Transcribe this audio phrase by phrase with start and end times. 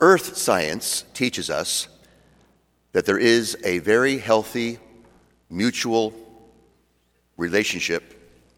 [0.00, 1.88] Earth science teaches us
[2.92, 4.78] that there is a very healthy
[5.50, 6.12] mutual
[7.36, 8.14] relationship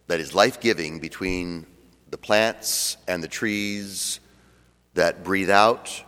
[0.06, 1.66] that is life giving between
[2.10, 4.20] the plants and the trees
[4.94, 6.02] that breathe out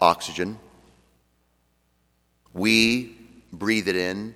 [0.00, 0.58] oxygen.
[2.52, 3.16] We
[3.52, 4.34] breathe it in.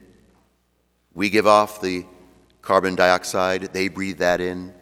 [1.15, 2.05] We give off the
[2.61, 4.73] carbon dioxide, they breathe that in.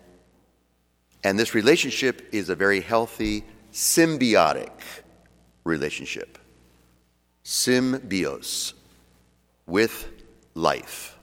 [1.25, 4.71] And this relationship is a very healthy, symbiotic
[5.71, 6.39] relationship.
[7.45, 8.75] Symbios,
[9.67, 10.09] with
[10.55, 11.17] life.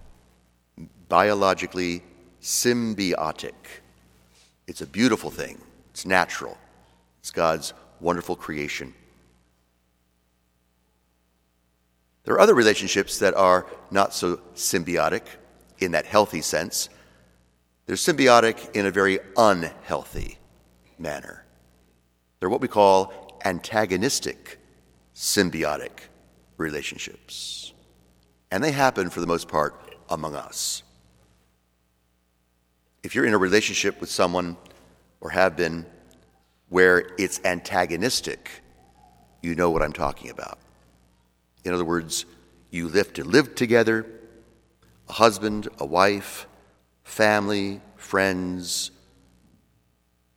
[1.09, 2.01] Biologically
[2.41, 3.53] symbiotic.
[4.67, 6.57] It's a beautiful thing, it's natural,
[7.19, 8.93] it's God's wonderful creation.
[12.23, 15.21] There are other relationships that are not so symbiotic
[15.79, 16.89] in that healthy sense.
[17.85, 20.37] They're symbiotic in a very unhealthy
[20.99, 21.45] manner.
[22.39, 24.59] They're what we call antagonistic
[25.15, 25.91] symbiotic
[26.57, 27.73] relationships.
[28.51, 30.83] And they happen, for the most part, among us.
[33.03, 34.57] If you're in a relationship with someone,
[35.21, 35.85] or have been,
[36.69, 38.49] where it's antagonistic,
[39.41, 40.59] you know what I'm talking about.
[41.63, 42.25] In other words,
[42.69, 44.05] you live to live together,
[45.09, 46.47] a husband, a wife,
[47.03, 48.91] family, friends,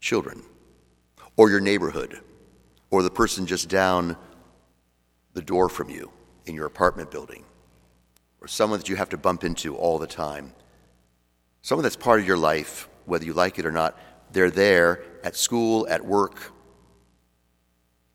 [0.00, 0.42] children,
[1.36, 2.20] or your neighborhood,
[2.90, 4.16] or the person just down
[5.34, 6.10] the door from you
[6.46, 7.44] in your apartment building,
[8.40, 10.52] or someone that you have to bump into all the time.
[11.62, 13.98] Someone that's part of your life, whether you like it or not,
[14.32, 16.52] they're there at school, at work,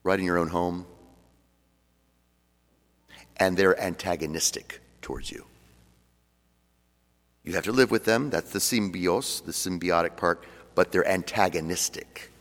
[0.03, 0.85] right in your own home
[3.37, 5.45] and they're antagonistic towards you.
[7.43, 8.29] You have to live with them.
[8.29, 12.31] That's the symbios, the symbiotic part, but they're antagonistic.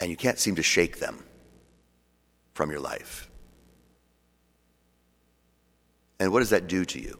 [0.00, 1.24] And you can't seem to shake them
[2.54, 3.30] from your life.
[6.18, 7.18] And what does that do to you?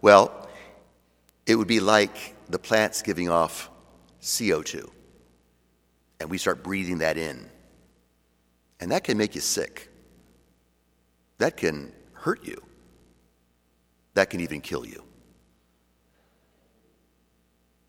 [0.00, 0.48] Well,
[1.46, 3.70] it would be like the plants giving off
[4.20, 4.90] CO2,
[6.20, 7.48] and we start breathing that in.
[8.80, 9.90] And that can make you sick
[11.38, 12.62] that can hurt you.
[14.14, 15.02] That can even kill you.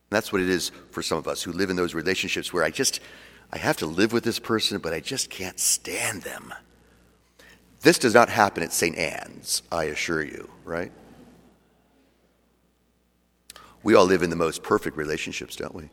[0.09, 2.70] That's what it is for some of us who live in those relationships where I
[2.70, 3.00] just,
[3.52, 6.54] I have to live with this person, but I just can't stand them.
[7.82, 8.98] This does not happen at St.
[8.98, 10.92] Anne's, I assure you, right?
[13.84, 15.90] We all live in the most perfect relationships, don't we?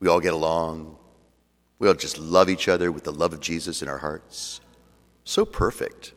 [0.00, 0.98] We all get along.
[1.78, 4.60] We all just love each other with the love of Jesus in our hearts.
[5.24, 6.12] So perfect,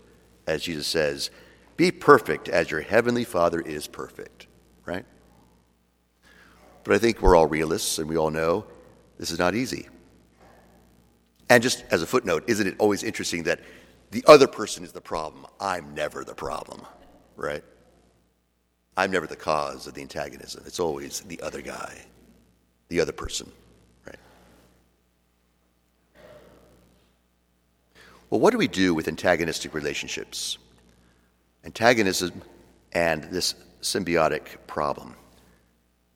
[0.46, 1.32] as Jesus says,
[1.78, 4.48] be perfect as your heavenly Father is perfect,
[4.86, 5.06] right?
[6.84, 8.66] But I think we're all realists and we all know
[9.24, 9.88] this is not easy.
[11.50, 13.62] And just as a footnote, isn't it always interesting that
[14.12, 15.46] the other person is the problem?
[15.62, 16.82] I'm never the problem,
[17.38, 17.64] right?
[18.98, 20.64] I'm never the cause of the antagonism.
[20.66, 22.02] It's always the other guy,
[22.90, 23.50] the other person.
[24.06, 24.20] Right?
[28.30, 30.58] Well, what do we do with antagonistic relationships?
[31.64, 32.42] Antagonism
[32.92, 35.16] and this symbiotic problem.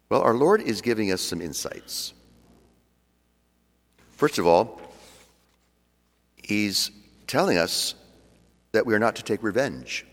[0.09, 2.13] Well, our Lord is giving us some insights.
[4.17, 4.81] First of all,
[6.35, 6.91] He's
[7.27, 7.93] telling us
[8.71, 10.05] that we are not to take revenge.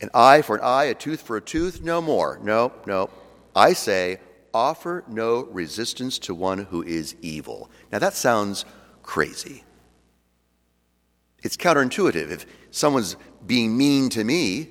[0.00, 2.40] An eye for an eye, a tooth for a tooth, no more.
[2.42, 3.08] No, no.
[3.54, 4.18] I say,
[4.52, 7.70] offer no resistance to one who is evil.
[7.92, 8.64] Now that sounds
[9.02, 9.62] crazy.
[11.42, 12.30] It's counterintuitive.
[12.30, 14.70] If someone's being mean to me,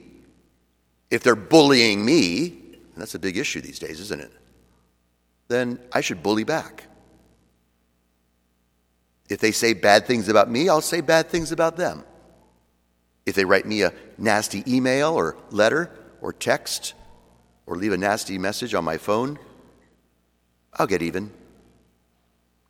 [1.09, 4.31] if they're bullying me, and that's a big issue these days, isn't it?
[5.47, 6.87] Then I should bully back.
[9.31, 12.03] If they say bad things about me, I'll say bad things about them.
[13.25, 16.95] If they write me a nasty email or letter or text
[17.65, 19.39] or leave a nasty message on my phone,
[20.73, 21.27] I'll get even.
[21.27, 21.33] Do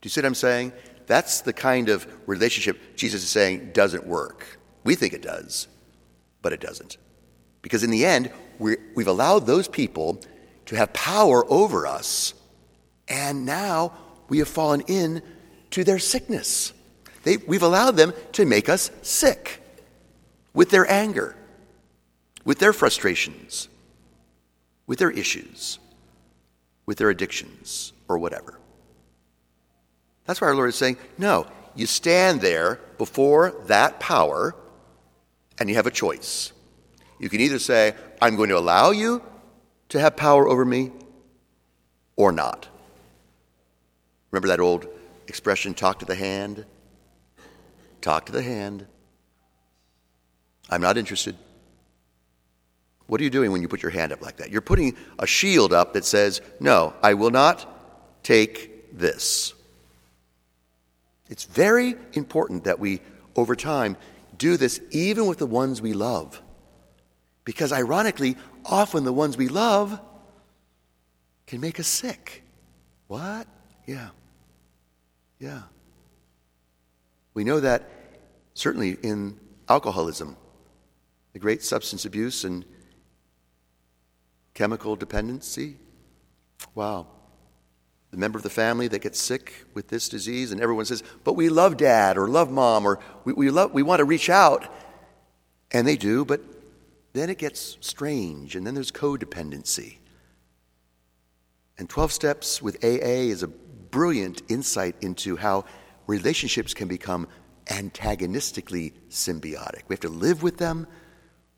[0.03, 0.73] you see what I'm saying?
[1.07, 4.59] That's the kind of relationship Jesus is saying doesn't work.
[4.83, 5.67] We think it does,
[6.43, 6.97] but it doesn't.
[7.63, 10.21] Because in the end, we have allowed those people
[10.67, 12.35] to have power over us,
[13.07, 13.93] and now
[14.29, 15.23] we have fallen in
[15.71, 16.73] to their sickness.
[17.23, 19.61] They, we've allowed them to make us sick
[20.53, 21.35] with their anger,
[22.43, 23.67] with their frustrations,
[24.87, 25.79] with their issues,
[26.85, 28.59] with their addictions, or whatever.
[30.25, 34.55] That's why our Lord is saying, no, you stand there before that power
[35.59, 36.51] and you have a choice.
[37.19, 39.21] You can either say, I'm going to allow you
[39.89, 40.91] to have power over me
[42.15, 42.67] or not.
[44.31, 44.87] Remember that old
[45.27, 46.65] expression, talk to the hand?
[48.01, 48.85] Talk to the hand.
[50.69, 51.35] I'm not interested.
[53.07, 54.51] What are you doing when you put your hand up like that?
[54.51, 59.53] You're putting a shield up that says, No, I will not take this.
[61.29, 63.01] It's very important that we,
[63.35, 63.97] over time,
[64.37, 66.41] do this even with the ones we love.
[67.43, 69.99] Because ironically, often the ones we love
[71.47, 72.43] can make us sick.
[73.07, 73.47] What?
[73.85, 74.09] Yeah.
[75.41, 75.63] Yeah.
[77.33, 77.89] We know that
[78.53, 80.37] certainly in alcoholism,
[81.33, 82.63] the great substance abuse and
[84.53, 85.77] chemical dependency.
[86.75, 87.07] Wow.
[88.11, 91.33] The member of the family that gets sick with this disease, and everyone says, But
[91.33, 94.71] we love dad or love mom, or we, we, love, we want to reach out.
[95.71, 96.41] And they do, but
[97.13, 99.97] then it gets strange, and then there's codependency.
[101.79, 103.49] And 12 Steps with AA is a
[103.91, 105.65] brilliant insight into how
[106.07, 107.27] relationships can become
[107.69, 109.83] antagonistically symbiotic.
[109.87, 110.87] We have to live with them,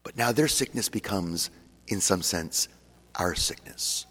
[0.04, 1.50] but now their sickness becomes,
[1.88, 2.68] in some sense,
[3.16, 4.06] our sickness.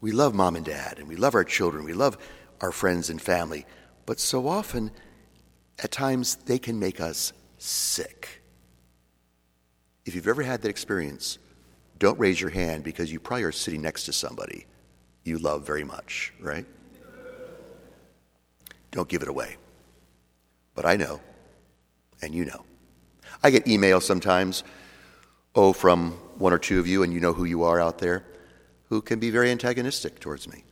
[0.00, 2.18] We love mom and dad, and we love our children, we love
[2.60, 3.66] our friends and family,
[4.06, 4.90] but so often,
[5.82, 8.42] at times, they can make us sick.
[10.04, 11.38] If you've ever had that experience,
[11.98, 14.66] don't raise your hand because you probably are sitting next to somebody
[15.24, 16.66] you love very much, right?
[18.90, 19.56] Don't give it away.
[20.74, 21.20] But I know,
[22.22, 22.64] and you know.
[23.42, 24.64] I get emails sometimes,
[25.54, 28.24] oh, from one or two of you, and you know who you are out there,
[28.88, 30.64] who can be very antagonistic towards me.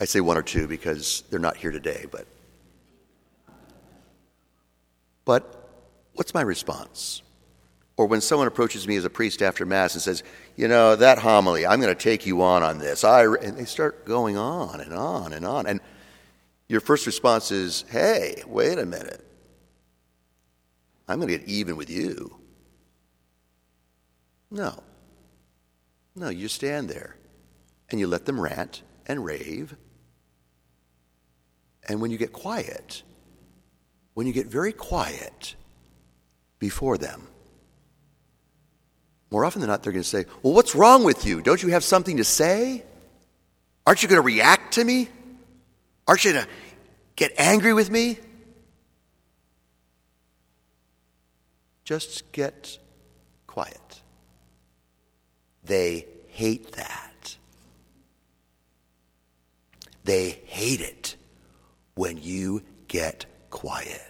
[0.00, 2.26] I say one or two because they're not here today, but.
[5.24, 5.70] But
[6.14, 7.22] what's my response?
[7.96, 10.22] Or when someone approaches me as a priest after Mass and says,
[10.56, 13.04] You know, that homily, I'm going to take you on on this.
[13.04, 15.66] I, and they start going on and on and on.
[15.66, 15.80] And
[16.68, 19.24] your first response is, Hey, wait a minute.
[21.06, 22.36] I'm going to get even with you.
[24.50, 24.82] No.
[26.16, 27.16] No, you stand there
[27.90, 29.76] and you let them rant and rave.
[31.88, 33.02] And when you get quiet,
[34.14, 35.54] when you get very quiet
[36.58, 37.26] before them,
[39.34, 41.42] more often than not, they're going to say, Well, what's wrong with you?
[41.42, 42.84] Don't you have something to say?
[43.84, 45.08] Aren't you going to react to me?
[46.06, 46.50] Aren't you going to
[47.16, 48.20] get angry with me?
[51.84, 52.78] Just get
[53.48, 54.02] quiet.
[55.64, 57.36] They hate that.
[60.04, 61.16] They hate it
[61.96, 64.00] when you get quiet.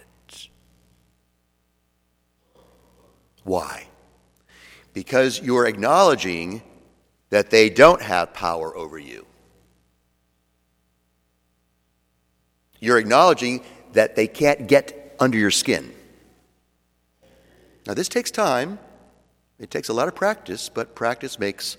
[3.43, 3.87] Why?
[4.95, 6.63] Because you're acknowledging
[7.29, 9.25] that they don't have power over you.
[12.79, 13.61] You're acknowledging
[13.91, 15.93] that they can't get under your skin.
[17.85, 18.79] Now, this takes time.
[19.59, 21.75] It takes a lot of practice, but practice makes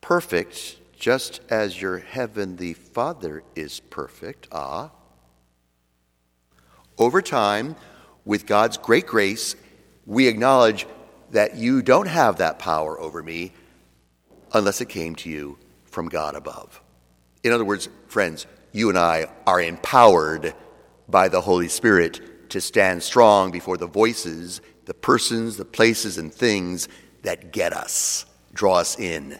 [0.00, 4.48] perfect, just as your heavenly Father is perfect.
[4.50, 4.90] Ah.
[6.96, 7.76] Over time,
[8.24, 9.56] with God's great grace,
[10.06, 10.86] we acknowledge
[11.30, 13.52] that you don't have that power over me
[14.52, 16.80] unless it came to you from God above.
[17.42, 20.54] In other words, friends, you and I are empowered
[21.08, 26.32] by the Holy Spirit to stand strong before the voices, the persons, the places, and
[26.32, 26.88] things
[27.22, 29.38] that get us, draw us in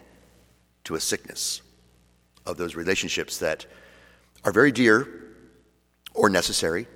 [0.85, 1.61] to a sickness
[2.45, 3.65] of those relationships that
[4.43, 5.07] are very dear
[6.13, 6.87] or necessary,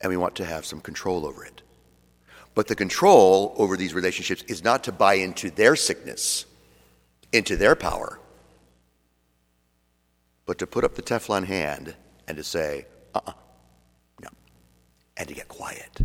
[0.00, 1.62] and we want to have some control over it.
[2.56, 6.46] But the control over these relationships is not to buy into their sickness,
[7.30, 8.18] into their power,
[10.46, 11.94] but to put up the Teflon hand
[12.26, 13.34] and to say, uh uh-uh, uh
[14.22, 14.28] no,
[15.18, 16.00] and to get quiet.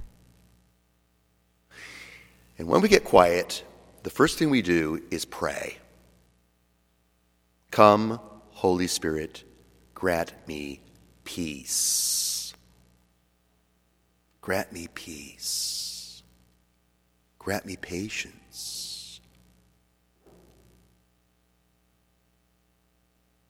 [2.57, 3.63] And when we get quiet,
[4.03, 5.77] the first thing we do is pray.
[7.71, 9.45] Come, Holy Spirit,
[9.93, 10.81] grant me
[11.23, 12.53] peace.
[14.41, 15.80] Grant me peace.
[17.41, 19.19] Grant me patience.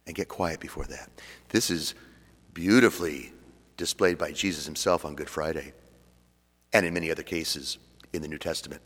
[0.08, 1.10] And get quiet before that.
[1.50, 1.94] This is
[2.54, 3.34] beautifully
[3.76, 5.74] displayed by Jesus himself on Good Friday
[6.72, 7.80] and in many other cases
[8.14, 8.82] in the New Testament.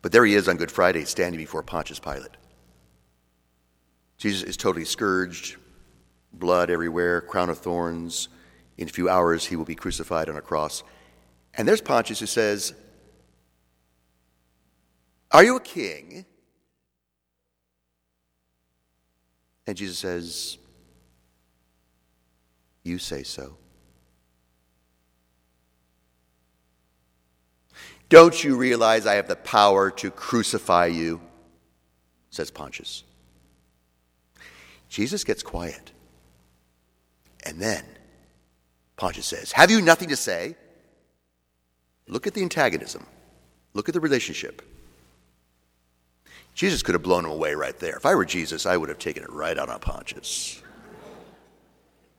[0.00, 2.38] But there he is on Good Friday standing before Pontius Pilate.
[4.16, 5.56] Jesus is totally scourged,
[6.32, 8.30] blood everywhere, crown of thorns.
[8.78, 10.82] In a few hours, he will be crucified on a cross.
[11.52, 12.72] And there's Pontius who says,
[15.34, 16.24] are you a king?
[19.66, 20.58] And Jesus says,
[22.84, 23.56] You say so.
[28.08, 31.20] Don't you realize I have the power to crucify you?
[32.30, 33.02] says Pontius.
[34.88, 35.90] Jesus gets quiet.
[37.44, 37.84] And then
[38.96, 40.54] Pontius says, Have you nothing to say?
[42.06, 43.04] Look at the antagonism.
[43.72, 44.62] Look at the relationship.
[46.54, 47.96] Jesus could have blown him away right there.
[47.96, 50.62] If I were Jesus, I would have taken it right out on Pontius.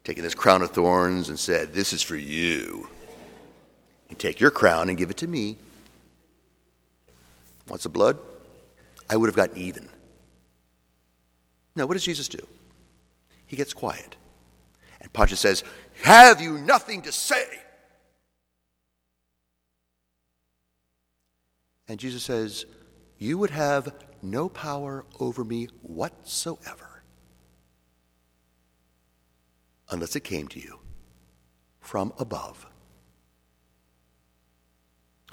[0.03, 2.87] Taken this crown of thorns and said, This is for you.
[4.09, 5.57] You take your crown and give it to me.
[7.67, 8.19] Want the blood?
[9.09, 9.89] I would have gotten even.
[11.75, 12.45] Now, what does Jesus do?
[13.47, 14.15] He gets quiet.
[15.01, 15.63] And Pontius says,
[16.03, 17.45] Have you nothing to say?
[21.87, 22.65] And Jesus says,
[23.17, 23.93] You would have
[24.25, 27.03] no power over me whatsoever
[29.89, 30.79] unless it came to you
[31.79, 32.65] from above,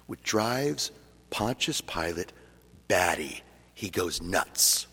[0.07, 0.91] which drives
[1.31, 2.33] Pontius Pilate
[2.89, 3.43] batty.
[3.75, 4.87] He goes nuts.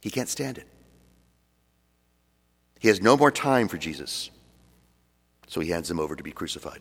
[0.00, 0.66] He can't stand it.
[2.80, 4.30] He has no more time for Jesus,
[5.46, 6.80] so he hands him over to be crucified.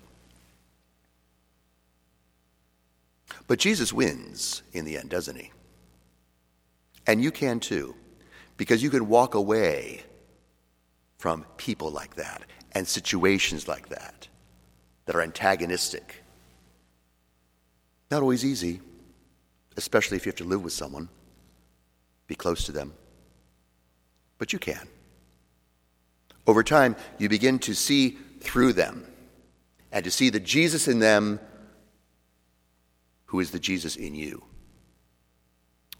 [3.51, 5.51] But Jesus wins in the end, doesn't he?
[7.05, 7.97] And you can too,
[8.55, 10.03] because you can walk away
[11.17, 14.29] from people like that and situations like that
[15.03, 16.23] that are antagonistic.
[18.09, 18.79] Not always easy,
[19.75, 21.09] especially if you have to live with someone,
[22.27, 22.93] be close to them.
[24.37, 24.87] But you can.
[26.47, 29.05] Over time, you begin to see through them
[29.91, 31.41] and to see the Jesus in them
[33.31, 34.43] who is the Jesus in you,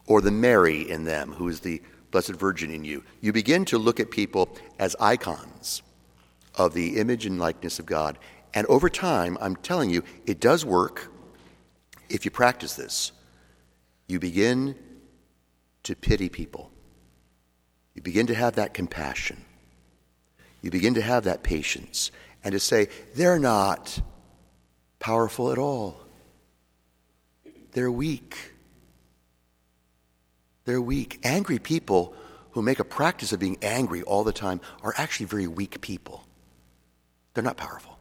[0.05, 3.05] or the Mary in them, who is the Blessed Virgin in you.
[3.21, 5.81] You begin to look at people as icons
[6.55, 8.17] of the image and likeness of God.
[8.53, 11.09] And over time, I'm telling you, it does work
[12.09, 13.13] if you practice this.
[14.07, 14.75] You begin
[15.83, 16.69] to pity people.
[17.95, 19.45] You begin to have that compassion.
[20.61, 22.11] You begin to have that patience
[22.43, 24.01] and to say, they're not
[24.99, 26.00] powerful at all.
[27.71, 28.53] They're weak.
[30.65, 31.19] They're weak.
[31.23, 32.13] Angry people
[32.51, 36.25] who make a practice of being angry all the time are actually very weak people.
[37.33, 37.97] They're not powerful.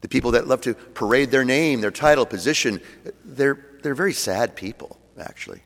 [0.00, 2.80] The people that love to parade their name, their title, position,
[3.24, 5.60] they're, they're very sad people, actually,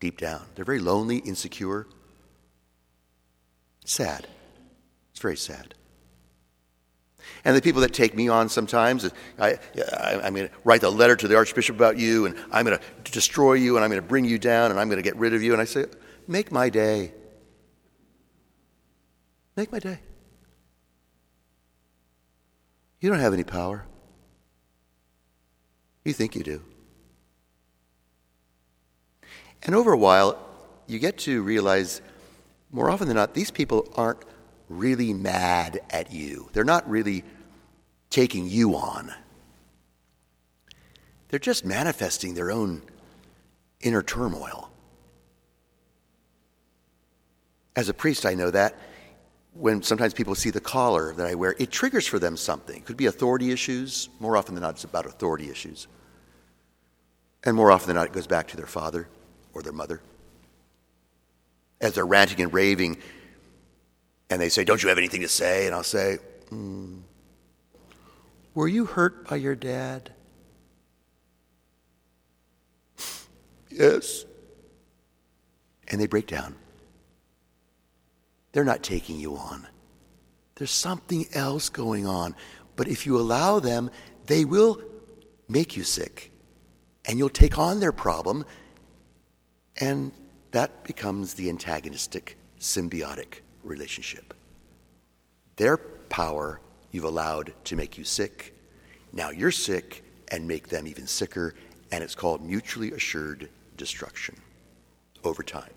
[0.00, 0.42] deep down.
[0.54, 1.86] They're very lonely, insecure.
[3.86, 4.26] Sad.
[5.12, 5.74] It's very sad.
[7.44, 10.88] And the people that take me on sometimes, I, I, am going to write a
[10.88, 14.02] letter to the Archbishop about you, and I'm going to destroy you, and I'm going
[14.02, 15.52] to bring you down, and I'm going to get rid of you.
[15.52, 15.86] And I say,
[16.26, 17.12] Make my day.
[19.56, 20.00] Make my day.
[23.00, 23.84] You don't have any power.
[26.04, 26.62] You think you do.
[29.62, 30.38] And over a while,
[30.86, 32.00] you get to realize
[32.70, 34.24] more often than not, these people aren't
[34.68, 36.48] really mad at you.
[36.52, 37.24] They're not really
[38.10, 39.12] taking you on.
[41.28, 42.82] They're just manifesting their own
[43.80, 44.70] inner turmoil.
[47.76, 48.78] As a priest, I know that
[49.54, 52.76] when sometimes people see the collar that I wear, it triggers for them something.
[52.76, 54.08] It could be authority issues.
[54.20, 55.86] More often than not, it's about authority issues.
[57.44, 59.08] And more often than not, it goes back to their father
[59.52, 60.00] or their mother.
[61.80, 62.98] As they're ranting and raving,
[64.34, 65.66] and they say, Don't you have anything to say?
[65.66, 66.18] And I'll say,
[66.50, 67.00] mm,
[68.54, 70.12] Were you hurt by your dad?
[73.70, 74.24] yes.
[75.88, 76.56] And they break down.
[78.52, 79.66] They're not taking you on.
[80.56, 82.34] There's something else going on.
[82.76, 83.90] But if you allow them,
[84.26, 84.80] they will
[85.48, 86.32] make you sick.
[87.04, 88.44] And you'll take on their problem.
[89.80, 90.12] And
[90.52, 94.34] that becomes the antagonistic, symbiotic relationship.
[95.56, 98.54] Their power you've allowed to make you sick.
[99.12, 101.54] Now you're sick and make them even sicker,
[101.90, 104.36] and it's called mutually assured destruction
[105.24, 105.72] over time.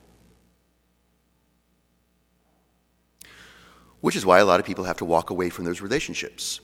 [4.01, 6.59] Which is why a lot of people have to walk away from those relationships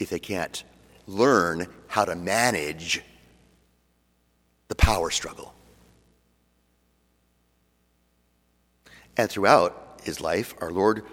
[0.00, 0.64] if they can't
[1.06, 3.02] learn how to manage
[4.68, 5.54] the power struggle.
[9.16, 11.04] And throughout his life, our Lord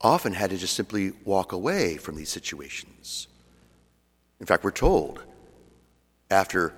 [0.00, 3.28] often had to just simply walk away from these situations.
[4.40, 5.22] In fact, we're told
[6.30, 6.72] after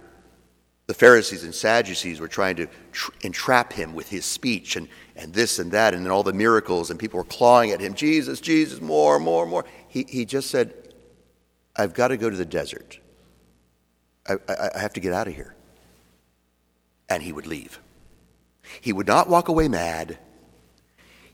[0.87, 5.35] the Pharisees and Sadducees were trying to tr- entrap him with his speech and, and
[5.35, 8.41] this and that, and then all the miracles, and people were clawing at him Jesus,
[8.41, 9.65] Jesus, more, more, more.
[9.89, 10.73] He, he just said,
[11.77, 12.99] I've got to go to the desert.
[14.27, 15.55] I, I, I have to get out of here.
[17.11, 17.81] And he would leave.
[18.81, 20.19] He would not walk away mad,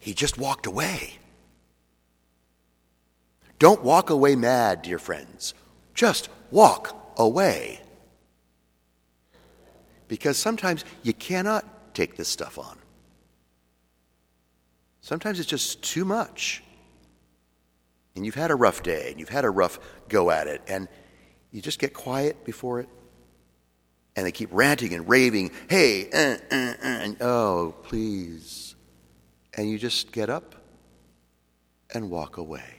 [0.05, 1.15] he just walked away.
[3.59, 5.55] Don't walk away mad, dear friends.
[5.95, 7.81] Just walk away.
[10.07, 12.77] Because sometimes you cannot take this stuff on.
[15.01, 16.63] Sometimes it's just too much.
[18.15, 19.79] And you've had a rough day and you've had a rough
[20.11, 20.87] go at it, and
[21.51, 22.91] you just get quiet before it.
[24.17, 28.74] And they keep ranting and raving, hey, uh, uh, uh, and oh, please.
[29.57, 30.55] And you just get up
[31.93, 32.75] and walk away.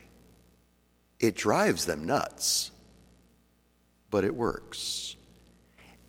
[1.20, 2.72] It drives them nuts,
[4.12, 5.16] but it works.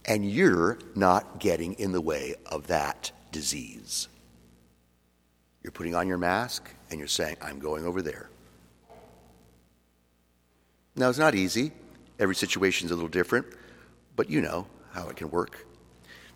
[0.04, 4.08] And you're not getting in the way of that disease.
[5.62, 8.28] You're putting on your mask and you're saying, I'm going over there.
[10.94, 11.72] Now, it's not easy.
[12.18, 13.46] Every situation is a little different,
[14.14, 15.66] but you know how it can work.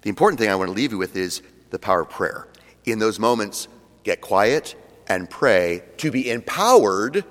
[0.02, 2.49] The important thing I want to leave you with is the power of prayer.
[2.84, 3.68] In those moments,
[4.02, 4.75] get quiet
[5.07, 7.25] and pray to be empowered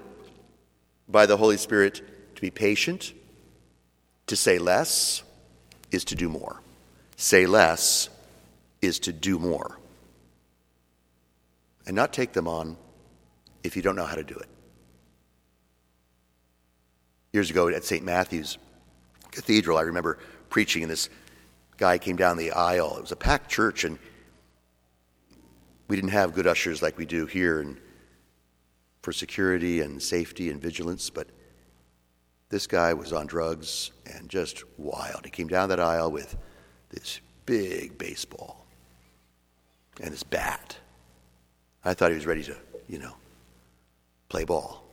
[1.08, 2.02] by the Holy Spirit
[2.36, 3.14] to be patient,
[4.28, 5.24] to say less
[5.92, 6.62] is to do more.
[7.16, 8.10] Say less
[8.82, 9.78] is to do more.
[11.88, 12.78] And not take them on
[13.64, 14.48] if you don't know how to do it
[17.32, 18.04] years ago at St.
[18.04, 18.58] Matthew's
[19.32, 20.18] Cathedral, I remember
[20.50, 21.10] preaching, and this
[21.78, 22.98] guy came down the aisle.
[22.98, 24.00] It was a packed church, and
[25.90, 27.76] we didn't have good ushers like we do here and
[29.02, 31.28] for security and safety and vigilance, but
[32.50, 35.22] this guy was on drugs and just wild.
[35.26, 36.38] He came down that aisle with
[36.90, 38.66] this big baseball
[40.02, 40.78] and this bat.
[41.84, 42.56] I thought he was ready to,
[42.88, 43.16] you know,
[44.30, 44.84] play ball.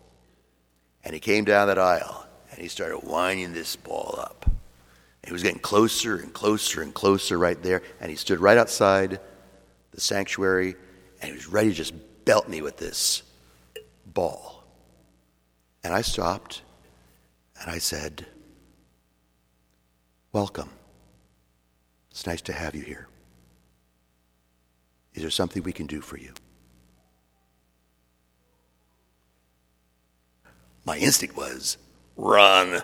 [1.04, 4.50] And he came down that aisle and he started winding this ball up.
[5.26, 9.18] He was getting closer and closer and closer right there, and he stood right outside
[9.96, 10.76] the sanctuary,
[11.20, 13.22] and he was ready to just belt me with this
[14.06, 14.62] ball.
[15.82, 16.62] And I stopped,
[17.60, 18.26] and I said,
[20.32, 20.68] Welcome.
[22.10, 23.08] It's nice to have you here.
[25.14, 26.34] Is there something we can do for you?
[30.84, 31.78] My instinct was,
[32.16, 32.82] Run.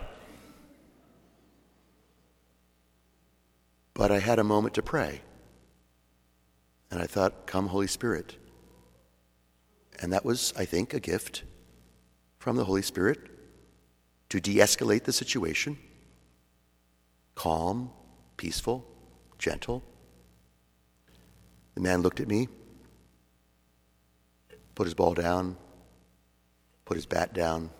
[3.93, 5.21] But I had a moment to pray.
[6.93, 8.37] And I thought, Come, Holy Spirit.
[10.01, 11.43] And that was, I think, a gift
[12.39, 13.19] from the Holy Spirit
[14.29, 15.77] to de escalate the situation
[17.35, 17.91] calm,
[18.37, 18.87] peaceful,
[19.39, 19.83] gentle.
[21.75, 22.47] The man looked at me,
[24.77, 25.57] put his ball down,
[26.85, 27.71] put his bat down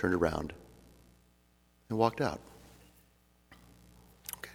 [0.00, 0.54] turned around,
[1.90, 2.40] and walked out.
[4.38, 4.52] Okay.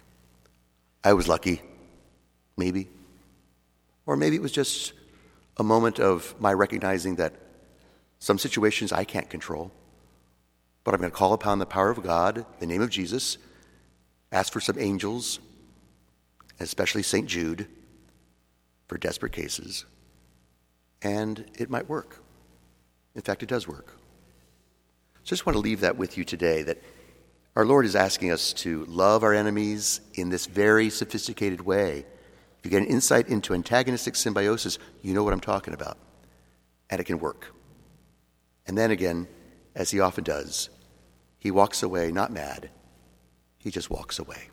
[1.04, 1.62] I was lucky,
[2.56, 2.88] maybe.
[4.06, 4.92] Or maybe it was just
[5.56, 7.34] a moment of my recognizing that
[8.18, 9.72] some situations I can't control,
[10.84, 13.38] but I'm going to call upon the power of God, the name of Jesus,
[14.32, 15.40] ask for some angels,
[16.60, 17.26] especially St.
[17.26, 17.68] Jude,
[18.86, 19.84] for desperate cases,
[21.02, 22.22] and it might work.
[23.14, 23.88] In fact, it does work.
[25.24, 26.82] So I just want to leave that with you today that
[27.56, 32.04] our Lord is asking us to love our enemies in this very sophisticated way.
[32.66, 35.98] You get an insight into antagonistic symbiosis, you know what I'm talking about.
[36.90, 37.54] And it can work.
[38.66, 39.28] And then again,
[39.76, 40.68] as he often does,
[41.38, 42.70] he walks away not mad,
[43.58, 44.48] he just walks away.